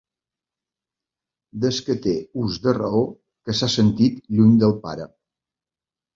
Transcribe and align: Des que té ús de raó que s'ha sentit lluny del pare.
Des 1.65 1.81
que 1.89 1.97
té 2.05 2.13
ús 2.45 2.57
de 2.65 2.73
raó 2.79 3.03
que 3.11 3.57
s'ha 3.61 3.71
sentit 3.75 4.19
lluny 4.41 4.59
del 4.65 4.77
pare. 4.89 5.09